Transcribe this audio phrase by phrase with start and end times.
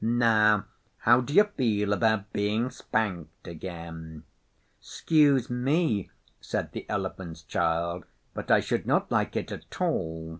[0.00, 0.66] Now
[0.98, 4.22] how do you feel about being spanked again?'
[4.80, 6.08] ''Scuse me,'
[6.40, 10.38] said the Elephant's Child, 'but I should not like it at all.